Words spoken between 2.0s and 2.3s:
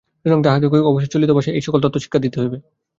শিক্ষা